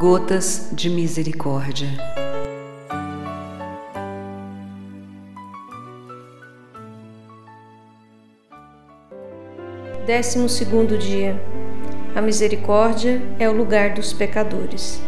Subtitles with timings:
[0.00, 1.90] Gotas de Misericórdia.
[10.06, 11.38] Décimo segundo dia.
[12.16, 15.02] A misericórdia é o lugar dos pecadores.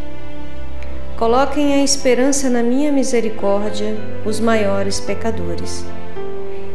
[1.18, 3.96] Coloquem a esperança na minha misericórdia
[4.26, 5.86] os maiores pecadores.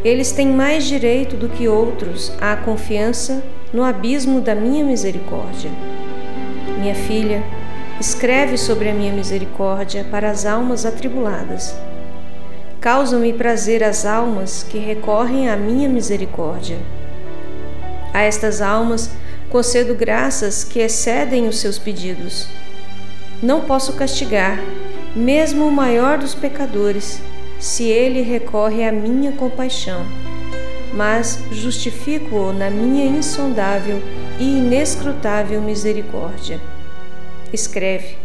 [0.03, 5.69] Eles têm mais direito do que outros à confiança no abismo da minha misericórdia.
[6.79, 7.43] Minha filha,
[7.99, 11.75] escreve sobre a minha misericórdia para as almas atribuladas.
[12.79, 16.77] Causam-me prazer as almas que recorrem à minha misericórdia.
[18.13, 19.09] A estas almas
[19.49, 22.47] concedo graças que excedem os seus pedidos.
[23.41, 24.59] Não posso castigar,
[25.15, 27.19] mesmo o maior dos pecadores,
[27.59, 30.05] se ele recorre à minha compaixão,
[30.93, 34.01] mas justifico-o na minha insondável
[34.39, 36.61] e inescrutável misericórdia
[37.53, 38.17] escreve: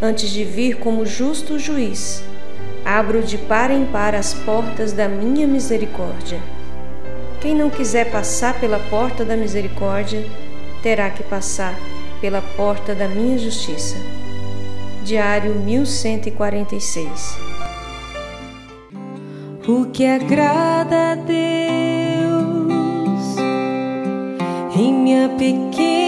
[0.00, 2.22] Antes de vir como justo juiz,
[2.84, 6.40] abro de par em par as portas da minha misericórdia.
[7.40, 10.24] Quem não quiser passar pela porta da misericórdia,
[10.82, 11.74] terá que passar
[12.20, 13.96] pela porta da minha justiça.
[15.04, 17.36] Diário 1146
[19.66, 21.32] O que agrada a Deus
[24.76, 26.01] em minha pequena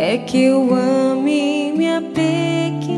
[0.00, 2.88] é que eu ame minha pequenez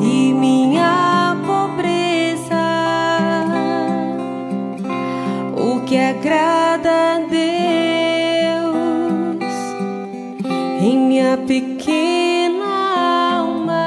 [0.00, 2.52] e minha pobreza.
[5.56, 7.38] O que agrada a Deus
[10.82, 13.86] em minha pequena alma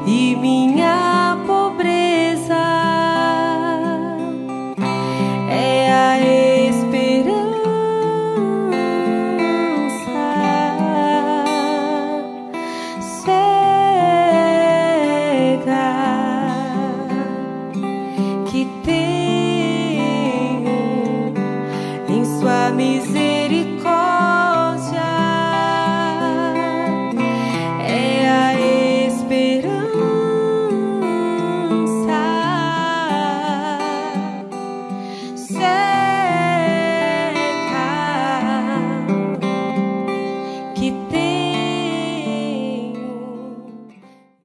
[0.06, 1.18] e minha
[22.70, 24.07] misericórdia.